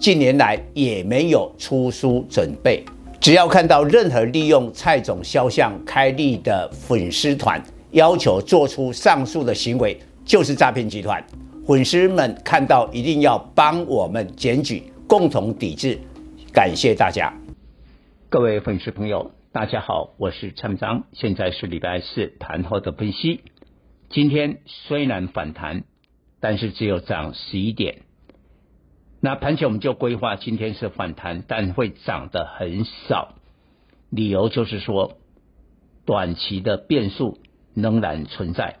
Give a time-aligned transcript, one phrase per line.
[0.00, 2.82] 近年来也没有出书准备。
[3.20, 11.22] 只要看到任何利用蔡总肖像开立的粉丝团，要求做出上述的行为，就是诈骗集团。
[11.66, 15.98] 粉丝们看到一定要帮我们检举，共同抵制。
[16.50, 17.30] 感谢大家，
[18.30, 19.32] 各位粉丝朋友。
[19.52, 23.42] 大家好，我是陈章，现在是礼拜四盘后的分析。
[24.08, 25.84] 今天虽然反弹，
[26.40, 27.96] 但是只有涨十一点。
[29.20, 33.34] 那盘前我们就规划今天是反弹，但会涨得很少。
[34.08, 35.18] 理由就是说，
[36.06, 37.38] 短期的变数
[37.74, 38.78] 仍然存在。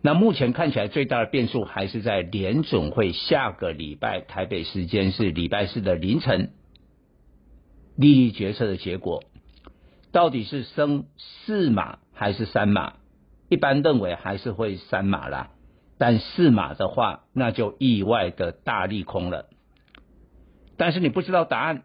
[0.00, 6.52] 那目前看起来最大的变数还是在联总会下个礼拜台北时间是礼拜四的凌晨。
[7.96, 9.24] 利率决策的结果
[10.12, 12.94] 到底是升四码还是三码？
[13.48, 15.50] 一般认为还是会三码啦，
[15.98, 19.48] 但四码的话，那就意外的大利空了。
[20.76, 21.82] 但是你不知道答案，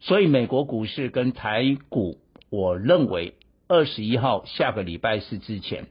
[0.00, 2.18] 所以美国股市跟台股，
[2.48, 3.34] 我认为
[3.68, 5.88] 二十一号下个礼拜四之前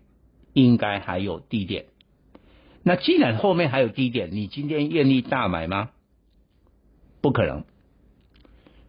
[0.53, 1.85] 应该还有低点。
[2.83, 5.91] 那既然后面还有低点，你今天愿意大买吗？
[7.21, 7.63] 不可能。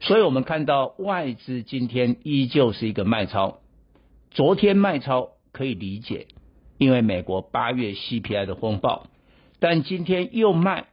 [0.00, 3.60] 所以我们看到外资今天依旧是一个卖超，
[4.30, 6.28] 昨天卖超可以理解，
[6.82, 9.06] 因为美国八月 CPI 的风暴，
[9.60, 10.86] 但今天又卖，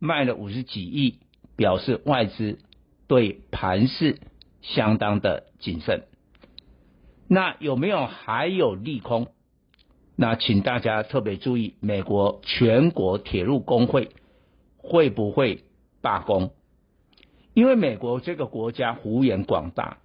[0.00, 1.20] 卖了五十几亿，
[1.54, 2.58] 表示外资
[3.06, 4.18] 对盘势
[4.60, 6.02] 相当的谨慎。
[7.28, 9.28] 那有没有还有利空？
[10.16, 14.10] 那请大家特别注意，美国全国铁路工会
[14.78, 15.62] 会不会
[16.02, 16.50] 罢工？
[17.54, 19.98] 因为美国这个国家幅员广大，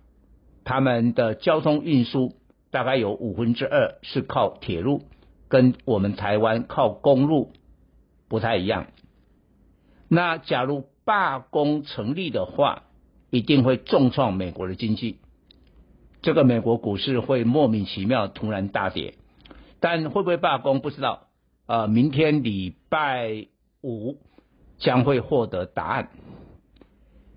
[0.64, 2.36] 他们的交通运输
[2.70, 5.02] 大概有五分之二是靠铁路，
[5.52, 7.52] 跟我们台湾靠公路
[8.30, 8.88] 不太一样。
[10.08, 12.84] 那假如罢工成立的话，
[13.30, 15.18] 一定会重创美国的经济，
[16.22, 19.16] 这个美国股市会莫名其妙突然大跌。
[19.82, 21.28] 但会不会罢工不知道，
[21.66, 23.48] 呃，明天礼拜
[23.82, 24.18] 五
[24.78, 26.10] 将会获得答案。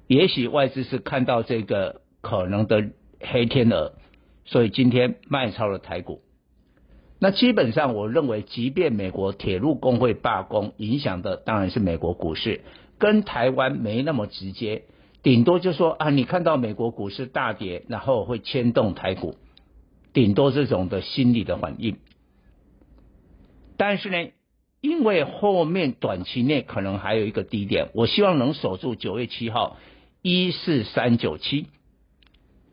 [0.06, 3.94] 也许外资是看到这个可能的黑天鹅，
[4.44, 6.24] 所以今天卖超了台股。
[7.25, 12.61] 那基本上我认为，即便美国铁路工会罢工，影响的当然是美国股市，
[12.99, 14.83] 跟台湾没那么直接。
[15.23, 19.37] 顶多就说啊，你看到美国股市大跌，然后会牵动台股，
[20.12, 21.97] 顶多这种的心理的反应。
[23.79, 24.31] 但是呢，
[24.83, 29.79] 因为后面短期内可能还有一个低点，我希望能守住九月七号。
[30.21, 31.69] 一四三九七，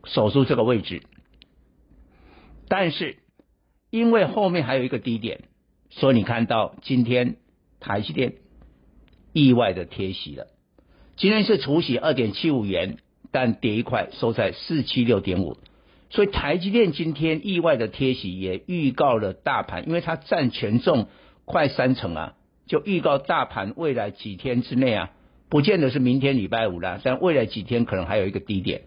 [0.04, 1.04] 守住这个位置，
[2.68, 3.16] 但是
[3.92, 5.42] 因为后面还有一个低点，
[5.90, 7.36] 所以你看到今天
[7.78, 8.36] 台积电
[9.34, 10.46] 意外的贴息了。
[11.16, 12.96] 今天是除息二点七五元，
[13.30, 15.58] 但跌一块收在四七六点五，
[16.08, 21.08] 所以台积电今天意外的贴息也预告了大盘，因为它占权重
[21.44, 22.34] 快三成啊，
[22.66, 25.10] 就预告大盘未来几天之内啊。
[25.50, 28.84] 不见得是明天礼拜五啦，但未来几天可能还有一个低点，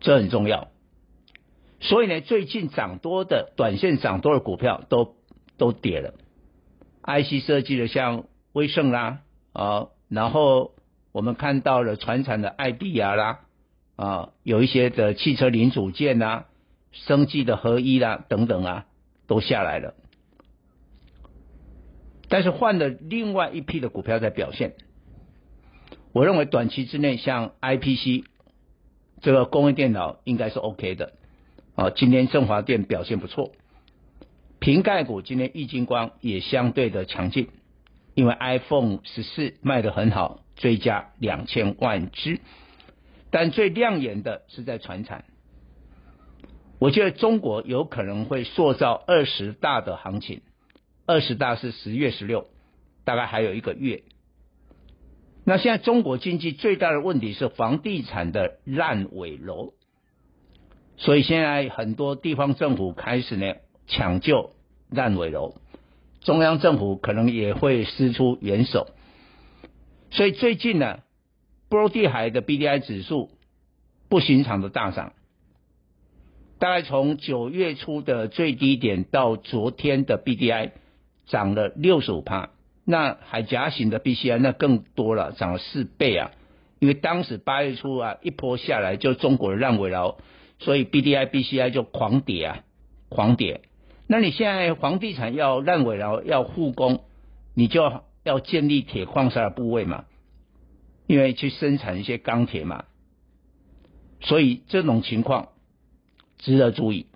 [0.00, 0.68] 这很重要。
[1.80, 5.16] 所以呢，最近涨多的短线涨多的股票都
[5.56, 6.14] 都跌了。
[7.02, 9.20] IC 设计的像威盛啦
[9.52, 10.72] 啊，然后
[11.12, 13.40] 我们看到了传产的爱迪亚啦
[13.96, 16.44] 啊，有一些的汽车零组件呐、
[16.92, 18.86] 生技的合一啦等等啊，
[19.26, 19.94] 都下来了。
[22.28, 24.74] 但是换了另外一批的股票在表现。
[26.12, 28.24] 我认为短期之内，像 IPC
[29.22, 31.14] 这个工业电脑应该是 OK 的。
[31.74, 33.52] 啊，今天振华电表现不错，
[34.58, 37.48] 瓶盖股今天易晶光也相对的强劲，
[38.14, 42.40] 因为 iPhone 十四卖得很好，追加两千万只。
[43.30, 45.24] 但最亮眼的是在船产，
[46.80, 50.42] 我觉得中国有可能会塑造二十大的行情，
[51.06, 52.48] 二十大是十月十六，
[53.04, 54.02] 大概还有一个月。
[55.44, 59.72] 那现在中国经济最大的问题是房地产的烂尾楼，
[61.00, 63.54] 所以现在很多地方政府开始呢
[63.86, 64.50] 抢救
[64.90, 65.54] 烂尾楼，
[66.20, 68.86] 中央政府可能也会释出援手，
[70.10, 70.98] 所以最近呢，
[71.70, 73.30] 波罗的海的 BDI 指数
[74.10, 75.14] 不寻常的大涨，
[76.58, 80.72] 大概从九月初的最低点到昨天的 BDI
[81.26, 82.50] 涨了六十五趴，
[82.84, 86.32] 那海峡型的 BCI 那更多了，涨了四倍啊！
[86.78, 90.18] 因为当时八月初啊一波下来就中国的烂尾楼，
[90.60, 92.64] 所以 BDI、BCI 就狂跌啊，
[93.08, 93.62] 狂跌。
[94.06, 97.04] 那你现在房地产要烂尾了要复工，
[97.54, 97.82] 你就
[98.22, 100.04] 要建立铁矿砂的部位嘛，
[101.06, 102.84] 因为去生产一些钢铁嘛，
[104.20, 105.48] 所以这种情况
[106.38, 107.06] 值得注意。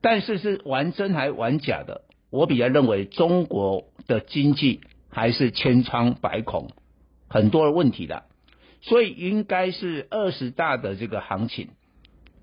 [0.00, 2.02] 但是是玩真还玩假的？
[2.30, 4.80] 我比较认为中国的经济
[5.10, 6.70] 还是千疮百孔，
[7.28, 8.24] 很多的问题的，
[8.80, 11.68] 所以应该是二十大的这个行情，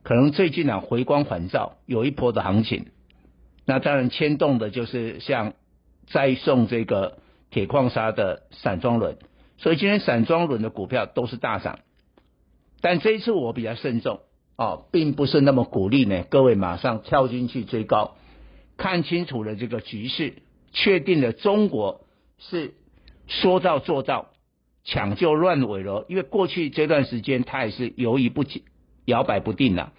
[0.03, 2.87] 可能最近啊回光返照，有一波的行情。
[3.65, 5.53] 那当然牵动的就是像
[6.07, 7.19] 再送这个
[7.51, 9.17] 铁矿砂的散装轮，
[9.57, 11.79] 所以今天散装轮的股票都是大涨。
[12.81, 14.21] 但这一次我比较慎重
[14.57, 18.15] 哦，并不是那么鼓励呢，各位马上跳进去追高。
[18.77, 20.35] 看清楚了这个局势，
[20.71, 22.05] 确定了中国
[22.37, 22.73] 是
[23.27, 24.29] 说到做到，
[24.85, 26.05] 抢救乱尾楼。
[26.07, 28.61] 因为过去这段时间它也是犹豫不决、
[29.09, 29.91] 摇摆不定了，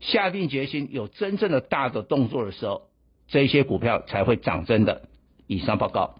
[0.00, 2.90] 下定决心有真正的大的动作的时候，
[3.28, 5.08] 这些股票才会涨真的。
[5.46, 6.16] 以上报告。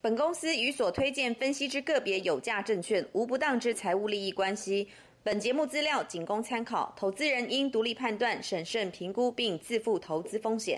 [0.00, 4.88] 本公司与所推荐分析之个别有价证券无不当之财务利益关系。
[5.24, 10.76] 本节目资料仅供参考，投资人应独立判断、审慎评估并自负投资风险。